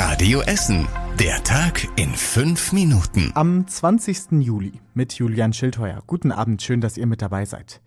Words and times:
Radio 0.00 0.42
Essen. 0.42 0.86
Der 1.18 1.42
Tag 1.42 1.88
in 1.96 2.10
fünf 2.14 2.72
Minuten. 2.72 3.32
Am 3.34 3.66
20. 3.66 4.30
Juli 4.40 4.74
mit 4.94 5.14
Julian 5.14 5.52
Schildheuer. 5.52 6.04
Guten 6.06 6.30
Abend, 6.30 6.62
schön, 6.62 6.80
dass 6.80 6.96
ihr 6.96 7.08
mit 7.08 7.20
dabei 7.20 7.44
seid. 7.44 7.80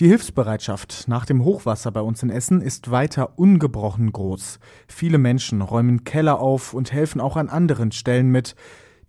Die 0.00 0.08
Hilfsbereitschaft 0.08 1.08
nach 1.08 1.26
dem 1.26 1.44
Hochwasser 1.44 1.92
bei 1.92 2.00
uns 2.00 2.22
in 2.22 2.30
Essen 2.30 2.62
ist 2.62 2.90
weiter 2.90 3.38
ungebrochen 3.38 4.12
groß. 4.12 4.60
Viele 4.88 5.18
Menschen 5.18 5.60
räumen 5.60 6.04
Keller 6.04 6.40
auf 6.40 6.72
und 6.72 6.90
helfen 6.90 7.20
auch 7.20 7.36
an 7.36 7.50
anderen 7.50 7.92
Stellen 7.92 8.30
mit. 8.30 8.56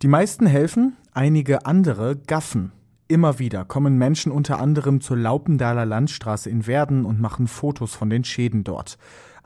Die 0.02 0.08
meisten 0.08 0.44
helfen, 0.44 0.98
einige 1.14 1.64
andere 1.64 2.14
gaffen. 2.14 2.72
Immer 3.06 3.38
wieder 3.38 3.66
kommen 3.66 3.98
Menschen 3.98 4.32
unter 4.32 4.58
anderem 4.58 5.02
zur 5.02 5.18
Laupendaler 5.18 5.84
Landstraße 5.84 6.48
in 6.48 6.66
Werden 6.66 7.04
und 7.04 7.20
machen 7.20 7.48
Fotos 7.48 7.94
von 7.94 8.08
den 8.08 8.24
Schäden 8.24 8.64
dort. 8.64 8.96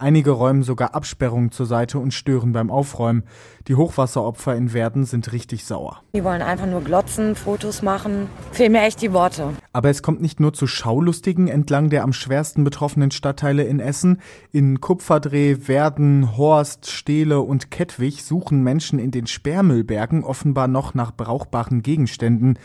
Einige 0.00 0.30
räumen 0.30 0.62
sogar 0.62 0.94
Absperrungen 0.94 1.50
zur 1.50 1.66
Seite 1.66 1.98
und 1.98 2.14
stören 2.14 2.52
beim 2.52 2.70
Aufräumen. 2.70 3.24
Die 3.66 3.74
Hochwasseropfer 3.74 4.54
in 4.54 4.72
Werden 4.72 5.04
sind 5.06 5.32
richtig 5.32 5.64
sauer. 5.64 6.04
Die 6.14 6.22
wollen 6.22 6.40
einfach 6.40 6.66
nur 6.66 6.82
glotzen, 6.82 7.34
Fotos 7.34 7.82
machen. 7.82 8.28
Fehlen 8.52 8.70
mir 8.70 8.82
echt 8.82 9.02
die 9.02 9.12
Worte. 9.12 9.54
Aber 9.72 9.90
es 9.90 10.04
kommt 10.04 10.22
nicht 10.22 10.38
nur 10.38 10.52
zu 10.52 10.68
Schaulustigen 10.68 11.48
entlang 11.48 11.90
der 11.90 12.04
am 12.04 12.12
schwersten 12.12 12.62
betroffenen 12.62 13.10
Stadtteile 13.10 13.64
in 13.64 13.80
Essen. 13.80 14.20
In 14.52 14.80
Kupferdreh, 14.80 15.66
Werden, 15.66 16.36
Horst, 16.36 16.88
Stehle 16.88 17.40
und 17.40 17.72
Kettwig 17.72 18.22
suchen 18.22 18.62
Menschen 18.62 19.00
in 19.00 19.10
den 19.10 19.26
Sperrmüllbergen 19.26 20.22
offenbar 20.22 20.68
noch 20.68 20.94
nach 20.94 21.10
brauchbaren 21.10 21.82
Gegenständen. 21.82 22.56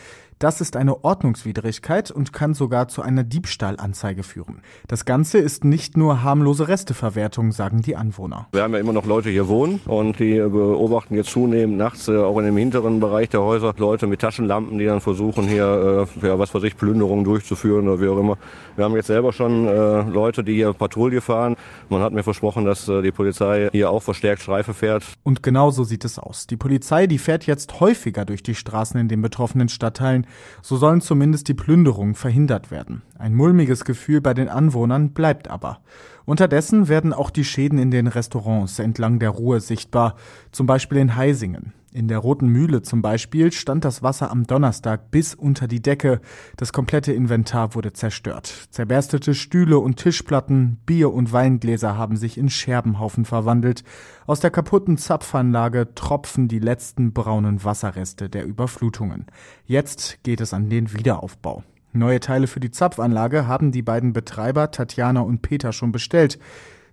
Das 0.44 0.60
ist 0.60 0.76
eine 0.76 1.02
Ordnungswidrigkeit 1.04 2.10
und 2.10 2.34
kann 2.34 2.52
sogar 2.52 2.86
zu 2.88 3.00
einer 3.00 3.24
Diebstahlanzeige 3.24 4.22
führen. 4.22 4.60
Das 4.88 5.06
Ganze 5.06 5.38
ist 5.38 5.64
nicht 5.64 5.96
nur 5.96 6.22
harmlose 6.22 6.68
Resteverwertung, 6.68 7.50
sagen 7.50 7.80
die 7.80 7.96
Anwohner. 7.96 8.48
Wir 8.52 8.62
haben 8.62 8.74
ja 8.74 8.78
immer 8.78 8.92
noch 8.92 9.06
Leute 9.06 9.30
hier 9.30 9.48
wohnen 9.48 9.80
und 9.86 10.18
die 10.18 10.34
beobachten 10.34 11.14
jetzt 11.14 11.30
zunehmend 11.30 11.78
nachts 11.78 12.08
äh, 12.08 12.18
auch 12.18 12.36
in 12.36 12.44
dem 12.44 12.58
hinteren 12.58 13.00
Bereich 13.00 13.30
der 13.30 13.40
Häuser 13.40 13.72
Leute 13.78 14.06
mit 14.06 14.20
Taschenlampen, 14.20 14.78
die 14.78 14.84
dann 14.84 15.00
versuchen 15.00 15.48
hier, 15.48 16.06
äh, 16.22 16.26
ja, 16.26 16.38
was 16.38 16.54
weiß 16.54 16.64
ich, 16.64 16.76
Plünderungen 16.76 17.24
durchzuführen 17.24 17.88
oder 17.88 18.02
wie 18.02 18.08
auch 18.08 18.18
immer. 18.18 18.36
Wir 18.76 18.84
haben 18.84 18.96
jetzt 18.96 19.06
selber 19.06 19.32
schon 19.32 19.66
äh, 19.66 20.02
Leute, 20.02 20.44
die 20.44 20.56
hier 20.56 20.74
Patrouille 20.74 21.22
fahren. 21.22 21.56
Man 21.88 22.02
hat 22.02 22.12
mir 22.12 22.22
versprochen, 22.22 22.66
dass 22.66 22.84
die 22.84 23.12
Polizei 23.12 23.70
hier 23.72 23.88
auch 23.88 24.02
verstärkt 24.02 24.42
Streife 24.42 24.74
fährt. 24.74 25.04
Und 25.22 25.42
genau 25.42 25.70
so 25.70 25.84
sieht 25.84 26.04
es 26.04 26.18
aus. 26.18 26.46
Die 26.46 26.58
Polizei, 26.58 27.06
die 27.06 27.16
fährt 27.16 27.46
jetzt 27.46 27.80
häufiger 27.80 28.26
durch 28.26 28.42
die 28.42 28.54
Straßen 28.54 29.00
in 29.00 29.08
den 29.08 29.22
betroffenen 29.22 29.70
Stadtteilen 29.70 30.26
so 30.62 30.76
sollen 30.76 31.00
zumindest 31.00 31.48
die 31.48 31.54
Plünderungen 31.54 32.14
verhindert 32.14 32.70
werden. 32.70 33.02
Ein 33.18 33.34
mulmiges 33.34 33.84
Gefühl 33.84 34.20
bei 34.20 34.34
den 34.34 34.48
Anwohnern 34.48 35.10
bleibt 35.10 35.48
aber. 35.48 35.80
Unterdessen 36.24 36.88
werden 36.88 37.12
auch 37.12 37.30
die 37.30 37.44
Schäden 37.44 37.78
in 37.78 37.90
den 37.90 38.06
Restaurants 38.06 38.78
entlang 38.78 39.18
der 39.18 39.30
Ruhr 39.30 39.60
sichtbar, 39.60 40.16
zum 40.52 40.66
Beispiel 40.66 40.98
in 40.98 41.16
Heisingen. 41.16 41.72
In 41.96 42.08
der 42.08 42.18
Roten 42.18 42.48
Mühle 42.48 42.82
zum 42.82 43.02
Beispiel 43.02 43.52
stand 43.52 43.84
das 43.84 44.02
Wasser 44.02 44.32
am 44.32 44.48
Donnerstag 44.48 45.12
bis 45.12 45.32
unter 45.32 45.68
die 45.68 45.80
Decke. 45.80 46.20
Das 46.56 46.72
komplette 46.72 47.12
Inventar 47.12 47.76
wurde 47.76 47.92
zerstört. 47.92 48.66
Zerberstete 48.70 49.32
Stühle 49.32 49.78
und 49.78 49.94
Tischplatten, 49.94 50.80
Bier- 50.86 51.14
und 51.14 51.32
Weingläser 51.32 51.96
haben 51.96 52.16
sich 52.16 52.36
in 52.36 52.50
Scherbenhaufen 52.50 53.24
verwandelt. 53.24 53.84
Aus 54.26 54.40
der 54.40 54.50
kaputten 54.50 54.98
Zapfanlage 54.98 55.94
tropfen 55.94 56.48
die 56.48 56.58
letzten 56.58 57.12
braunen 57.12 57.62
Wasserreste 57.62 58.28
der 58.28 58.44
Überflutungen. 58.44 59.26
Jetzt 59.64 60.18
geht 60.24 60.40
es 60.40 60.52
an 60.52 60.68
den 60.68 60.92
Wiederaufbau. 60.92 61.62
Neue 61.92 62.18
Teile 62.18 62.48
für 62.48 62.58
die 62.58 62.72
Zapfanlage 62.72 63.46
haben 63.46 63.70
die 63.70 63.82
beiden 63.82 64.12
Betreiber 64.12 64.72
Tatjana 64.72 65.20
und 65.20 65.42
Peter 65.42 65.72
schon 65.72 65.92
bestellt. 65.92 66.40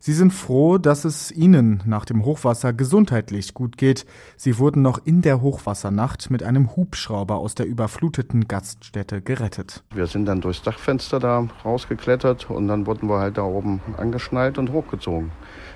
Sie 0.04 0.14
sind 0.14 0.34
froh, 0.34 0.80
dass 0.80 1.06
es 1.06 1.32
ihnen 1.32 1.84
nach 1.86 2.06
dem 2.06 2.26
Hochwasser 2.26 2.74
gesundheitlich 2.74 3.54
gut 3.54 3.78
geht. 3.78 4.08
Sie 4.36 4.58
wurden 4.58 4.82
noch 4.82 5.00
in 5.06 5.22
der 5.22 5.42
Hochwassernacht 5.42 6.32
mit 6.32 6.42
einem 6.42 6.76
Hubschrauber 6.76 7.36
aus 7.36 7.54
der 7.54 7.68
überfluteten 7.68 8.48
Gaststätte 8.48 9.22
gerettet. 9.22 9.84
Wir 9.94 10.08
sind 10.08 10.26
dann 10.26 10.42
durchs 10.42 10.64
Dachfenster 10.64 11.20
da 11.20 11.48
rausgeklettert 11.64 12.50
und 12.50 12.68
dann 12.68 12.88
wurden 12.88 13.10
wir 13.10 13.20
halt 13.20 13.38
da 13.38 13.44
oben 13.44 13.80
angeschnallt 13.98 14.58
und 14.58 14.72
hochgezogen. 14.72 15.30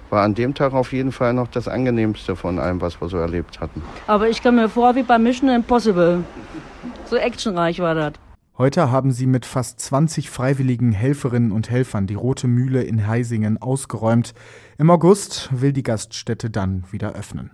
War 0.10 0.24
an 0.24 0.34
dem 0.34 0.56
Tag 0.56 0.74
auf 0.74 0.92
jeden 0.92 1.12
Fall 1.12 1.36
noch 1.36 1.48
das 1.48 1.68
angenehmste 1.68 2.36
von 2.36 2.58
allem, 2.58 2.82
was 2.82 3.00
wir 3.00 3.10
so 3.10 3.18
erlebt 3.18 3.62
hatten. 3.62 3.84
Aber 4.08 4.28
ich 4.28 4.42
kam 4.42 4.56
mir 4.56 4.70
vor 4.70 4.96
wie 4.96 5.04
bei 5.04 5.20
Mission 5.20 5.50
Impossible. 5.50 6.24
So 7.06 7.16
actionreich 7.16 7.78
war 7.78 7.94
das. 7.94 8.14
Heute 8.58 8.90
haben 8.90 9.12
sie 9.12 9.28
mit 9.28 9.46
fast 9.46 9.82
20 9.82 10.30
freiwilligen 10.30 10.94
Helferinnen 10.94 11.52
und 11.52 11.70
Helfern 11.70 12.08
die 12.08 12.14
Rote 12.14 12.48
Mühle 12.48 12.84
in 12.84 13.06
Heisingen 13.06 13.62
ausgeräumt. 13.62 14.34
Im 14.78 14.90
August 14.90 15.50
will 15.52 15.74
die 15.74 15.84
Gaststätte 15.84 16.50
dann 16.50 16.86
wieder 16.90 17.16
öffnen. 17.16 17.52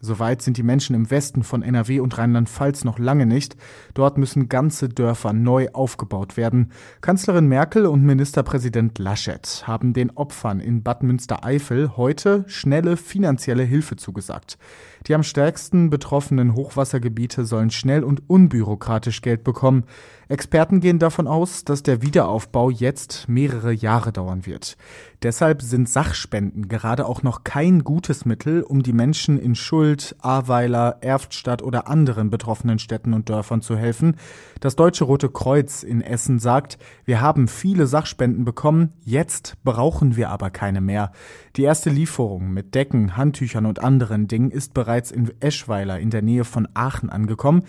Soweit 0.00 0.42
sind 0.42 0.56
die 0.56 0.62
Menschen 0.62 0.94
im 0.94 1.10
Westen 1.10 1.42
von 1.42 1.62
NRW 1.62 2.00
und 2.00 2.16
Rheinland-Pfalz 2.16 2.84
noch 2.84 2.98
lange 2.98 3.26
nicht. 3.26 3.56
Dort 3.94 4.18
müssen 4.18 4.48
ganze 4.48 4.88
Dörfer 4.88 5.32
neu 5.32 5.68
aufgebaut 5.72 6.36
werden. 6.36 6.72
Kanzlerin 7.00 7.46
Merkel 7.48 7.86
und 7.86 8.04
Ministerpräsident 8.04 8.98
Laschet 8.98 9.64
haben 9.66 9.92
den 9.92 10.10
Opfern 10.10 10.60
in 10.60 10.82
Bad 10.82 11.02
Münstereifel 11.02 11.96
heute 11.96 12.44
schnelle 12.46 12.96
finanzielle 12.96 13.64
Hilfe 13.64 13.96
zugesagt. 13.96 14.58
Die 15.06 15.14
am 15.14 15.22
stärksten 15.22 15.90
betroffenen 15.90 16.54
Hochwassergebiete 16.54 17.44
sollen 17.44 17.70
schnell 17.70 18.04
und 18.04 18.28
unbürokratisch 18.28 19.22
Geld 19.22 19.44
bekommen. 19.44 19.84
Experten 20.28 20.80
gehen 20.80 20.98
davon 20.98 21.26
aus, 21.26 21.64
dass 21.64 21.82
der 21.82 22.02
Wiederaufbau 22.02 22.68
jetzt 22.68 23.28
mehrere 23.28 23.72
Jahre 23.72 24.12
dauern 24.12 24.44
wird. 24.44 24.76
Deshalb 25.22 25.62
sind 25.62 25.88
Sachspenden 25.88 26.68
gerade 26.68 27.06
auch 27.06 27.22
noch 27.22 27.44
kein 27.44 27.82
gutes 27.82 28.26
Mittel, 28.26 28.62
um 28.62 28.82
die 28.82 28.92
Menschen 28.92 29.38
in 29.38 29.54
Schuld, 29.54 29.87
Ahrweiler, 30.20 30.98
Erftstadt 31.00 31.62
oder 31.62 31.88
anderen 31.88 32.30
betroffenen 32.30 32.78
Städten 32.78 33.14
und 33.14 33.28
Dörfern 33.28 33.62
zu 33.62 33.76
helfen. 33.76 34.16
Das 34.60 34.76
Deutsche 34.76 35.04
Rote 35.04 35.28
Kreuz 35.28 35.82
in 35.82 36.00
Essen 36.00 36.38
sagt, 36.38 36.78
wir 37.04 37.20
haben 37.20 37.48
viele 37.48 37.86
Sachspenden 37.86 38.44
bekommen, 38.44 38.92
jetzt 39.04 39.56
brauchen 39.64 40.16
wir 40.16 40.30
aber 40.30 40.50
keine 40.50 40.80
mehr. 40.80 41.12
Die 41.56 41.62
erste 41.62 41.90
Lieferung 41.90 42.52
mit 42.52 42.74
Decken, 42.74 43.16
Handtüchern 43.16 43.66
und 43.66 43.78
anderen 43.78 44.28
Dingen 44.28 44.50
ist 44.50 44.74
bereits 44.74 45.10
in 45.10 45.30
Eschweiler 45.40 45.98
in 45.98 46.10
der 46.10 46.22
Nähe 46.22 46.44
von 46.44 46.68
Aachen 46.74 47.10
angekommen. 47.10 47.62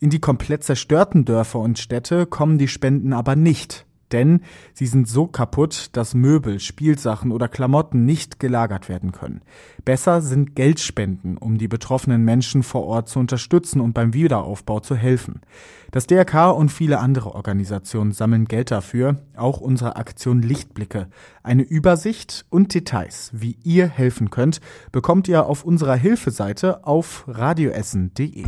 In 0.00 0.10
die 0.10 0.20
komplett 0.20 0.64
zerstörten 0.64 1.24
Dörfer 1.24 1.60
und 1.60 1.78
Städte 1.78 2.26
kommen 2.26 2.58
die 2.58 2.68
Spenden 2.68 3.12
aber 3.12 3.36
nicht 3.36 3.86
denn 4.12 4.40
sie 4.74 4.86
sind 4.86 5.08
so 5.08 5.26
kaputt, 5.26 5.90
dass 5.92 6.14
Möbel, 6.14 6.60
Spielsachen 6.60 7.32
oder 7.32 7.48
Klamotten 7.48 8.04
nicht 8.04 8.40
gelagert 8.40 8.88
werden 8.88 9.12
können. 9.12 9.42
Besser 9.84 10.20
sind 10.20 10.54
Geldspenden, 10.54 11.36
um 11.36 11.58
die 11.58 11.68
betroffenen 11.68 12.24
Menschen 12.24 12.62
vor 12.62 12.84
Ort 12.84 13.08
zu 13.08 13.18
unterstützen 13.18 13.80
und 13.80 13.92
beim 13.94 14.14
Wiederaufbau 14.14 14.80
zu 14.80 14.94
helfen. 14.94 15.40
Das 15.90 16.06
DRK 16.06 16.52
und 16.52 16.70
viele 16.70 17.00
andere 17.00 17.34
Organisationen 17.34 18.12
sammeln 18.12 18.46
Geld 18.46 18.70
dafür, 18.70 19.16
auch 19.36 19.60
unsere 19.60 19.96
Aktion 19.96 20.40
Lichtblicke. 20.40 21.08
Eine 21.42 21.62
Übersicht 21.62 22.46
und 22.48 22.72
Details, 22.72 23.30
wie 23.34 23.58
ihr 23.62 23.88
helfen 23.88 24.30
könnt, 24.30 24.60
bekommt 24.90 25.28
ihr 25.28 25.44
auf 25.46 25.64
unserer 25.64 25.96
Hilfeseite 25.96 26.86
auf 26.86 27.24
radioessen.de. 27.28 28.46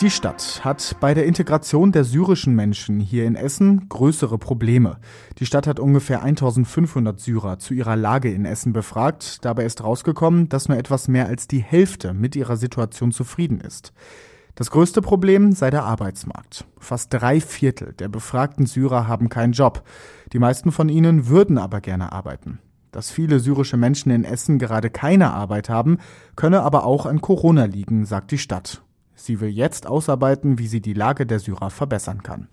Die 0.00 0.08
Stadt 0.08 0.62
hat 0.64 0.96
bei 0.98 1.12
der 1.12 1.26
Integration 1.26 1.92
der 1.92 2.04
syrischen 2.04 2.54
Menschen 2.54 3.00
hier 3.00 3.26
in 3.26 3.34
Essen 3.34 3.86
größere 3.90 4.38
Probleme. 4.38 4.96
Die 5.38 5.44
Stadt 5.44 5.66
hat 5.66 5.78
ungefähr 5.78 6.22
1500 6.22 7.20
Syrer 7.20 7.58
zu 7.58 7.74
ihrer 7.74 7.96
Lage 7.96 8.32
in 8.32 8.46
Essen 8.46 8.72
befragt. 8.72 9.44
Dabei 9.44 9.66
ist 9.66 9.84
rausgekommen, 9.84 10.48
dass 10.48 10.70
nur 10.70 10.78
etwas 10.78 11.06
mehr 11.08 11.26
als 11.26 11.48
die 11.48 11.58
Hälfte 11.58 12.14
mit 12.14 12.34
ihrer 12.34 12.56
Situation 12.56 13.12
zufrieden 13.12 13.60
ist. 13.60 13.92
Das 14.54 14.70
größte 14.70 15.02
Problem 15.02 15.52
sei 15.52 15.68
der 15.68 15.84
Arbeitsmarkt. 15.84 16.64
Fast 16.78 17.12
drei 17.12 17.38
Viertel 17.38 17.92
der 17.92 18.08
befragten 18.08 18.64
Syrer 18.64 19.06
haben 19.06 19.28
keinen 19.28 19.52
Job. 19.52 19.82
Die 20.32 20.38
meisten 20.38 20.72
von 20.72 20.88
ihnen 20.88 21.28
würden 21.28 21.58
aber 21.58 21.82
gerne 21.82 22.10
arbeiten. 22.10 22.58
Dass 22.90 23.10
viele 23.10 23.38
syrische 23.38 23.76
Menschen 23.76 24.10
in 24.10 24.24
Essen 24.24 24.58
gerade 24.58 24.88
keine 24.88 25.30
Arbeit 25.34 25.68
haben, 25.68 25.98
könne 26.36 26.62
aber 26.62 26.86
auch 26.86 27.04
an 27.04 27.20
Corona 27.20 27.66
liegen, 27.66 28.06
sagt 28.06 28.30
die 28.30 28.38
Stadt. 28.38 28.82
Sie 29.22 29.40
will 29.40 29.50
jetzt 29.50 29.86
ausarbeiten, 29.86 30.58
wie 30.58 30.66
sie 30.66 30.80
die 30.80 30.94
Lage 30.94 31.26
der 31.26 31.40
Syrer 31.40 31.68
verbessern 31.68 32.22
kann. 32.22 32.48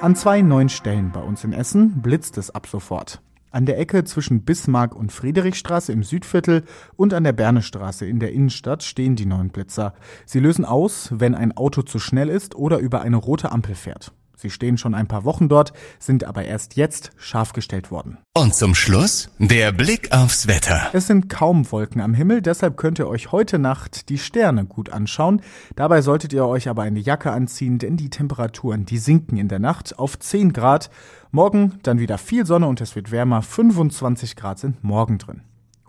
An 0.00 0.16
zwei 0.16 0.42
neuen 0.42 0.68
Stellen 0.68 1.12
bei 1.12 1.20
uns 1.20 1.44
in 1.44 1.52
Essen 1.52 2.02
blitzt 2.02 2.36
es 2.36 2.50
ab 2.50 2.66
sofort. 2.66 3.22
An 3.52 3.64
der 3.64 3.78
Ecke 3.78 4.02
zwischen 4.02 4.44
Bismarck 4.44 4.96
und 4.96 5.12
Friedrichstraße 5.12 5.92
im 5.92 6.02
Südviertel 6.02 6.64
und 6.96 7.14
an 7.14 7.22
der 7.22 7.32
Bernestraße 7.32 8.04
in 8.04 8.18
der 8.18 8.32
Innenstadt 8.32 8.82
stehen 8.82 9.14
die 9.14 9.24
neuen 9.24 9.50
Blitzer. 9.50 9.94
Sie 10.26 10.40
lösen 10.40 10.64
aus, 10.64 11.10
wenn 11.12 11.36
ein 11.36 11.56
Auto 11.56 11.82
zu 11.82 12.00
schnell 12.00 12.30
ist 12.30 12.56
oder 12.56 12.78
über 12.78 13.02
eine 13.02 13.16
rote 13.16 13.52
Ampel 13.52 13.76
fährt. 13.76 14.12
Sie 14.36 14.50
stehen 14.50 14.78
schon 14.78 14.94
ein 14.94 15.06
paar 15.06 15.24
Wochen 15.24 15.48
dort, 15.48 15.72
sind 15.98 16.24
aber 16.24 16.44
erst 16.44 16.76
jetzt 16.76 17.12
scharf 17.16 17.52
gestellt 17.52 17.90
worden. 17.90 18.18
Und 18.34 18.54
zum 18.54 18.74
Schluss 18.74 19.30
der 19.38 19.72
Blick 19.72 20.12
aufs 20.12 20.46
Wetter. 20.46 20.90
Es 20.92 21.06
sind 21.06 21.28
kaum 21.28 21.70
Wolken 21.70 22.00
am 22.00 22.14
Himmel, 22.14 22.42
deshalb 22.42 22.76
könnt 22.76 22.98
ihr 22.98 23.08
euch 23.08 23.32
heute 23.32 23.58
Nacht 23.58 24.08
die 24.08 24.18
Sterne 24.18 24.64
gut 24.64 24.90
anschauen. 24.90 25.40
Dabei 25.76 26.02
solltet 26.02 26.32
ihr 26.32 26.46
euch 26.46 26.68
aber 26.68 26.82
eine 26.82 27.00
Jacke 27.00 27.30
anziehen, 27.30 27.78
denn 27.78 27.96
die 27.96 28.10
Temperaturen, 28.10 28.84
die 28.84 28.98
sinken 28.98 29.36
in 29.36 29.48
der 29.48 29.60
Nacht 29.60 29.98
auf 29.98 30.18
10 30.18 30.52
Grad. 30.52 30.90
Morgen 31.30 31.78
dann 31.82 31.98
wieder 31.98 32.18
viel 32.18 32.46
Sonne 32.46 32.66
und 32.66 32.80
es 32.80 32.96
wird 32.96 33.10
wärmer. 33.10 33.42
25 33.42 34.36
Grad 34.36 34.58
sind 34.58 34.82
morgen 34.84 35.18
drin. 35.18 35.42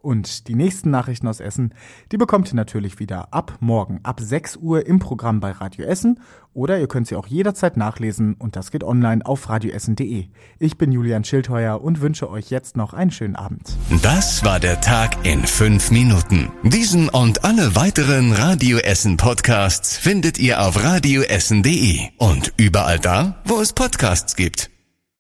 Und 0.06 0.48
die 0.48 0.54
nächsten 0.54 0.92
Nachrichten 0.92 1.28
aus 1.28 1.40
Essen, 1.40 1.74
die 2.12 2.18
bekommt 2.18 2.54
ihr 2.54 2.56
natürlich 2.56 3.00
wieder 3.00 3.34
ab 3.34 3.58
morgen, 3.60 4.02
ab 4.04 4.20
6 4.20 4.58
Uhr 4.58 4.86
im 4.86 5.00
Programm 5.00 5.40
bei 5.40 5.50
Radio 5.50 5.84
Essen 5.84 6.20
oder 6.54 6.80
ihr 6.80 6.88
könnt 6.88 7.08
sie 7.08 7.16
auch 7.16 7.26
jederzeit 7.26 7.76
nachlesen 7.76 8.36
und 8.36 8.56
das 8.56 8.70
geht 8.70 8.84
online 8.84 9.26
auf 9.26 9.50
radioessen.de. 9.50 10.28
Ich 10.60 10.78
bin 10.78 10.92
Julian 10.92 11.24
Schildheuer 11.24 11.82
und 11.82 12.02
wünsche 12.02 12.30
euch 12.30 12.52
jetzt 12.52 12.78
noch 12.78 12.94
einen 12.94 13.10
schönen 13.10 13.36
Abend. 13.36 13.76
Das 14.04 14.46
war 14.46 14.60
der 14.60 14.80
Tag 14.80 15.26
in 15.26 15.44
fünf 15.44 15.90
Minuten. 15.90 16.52
Diesen 16.62 17.10
und 17.10 17.44
alle 17.44 17.76
weiteren 17.76 18.32
Radio 18.32 18.78
Essen 18.78 19.18
Podcasts 19.18 19.98
findet 19.98 20.38
ihr 20.38 20.62
auf 20.62 20.84
radioessen.de 20.84 22.10
und 22.20 22.54
überall 22.58 23.00
da, 23.00 23.42
wo 23.46 23.60
es 23.60 23.74
Podcasts 23.74 24.36
gibt. 24.36 24.75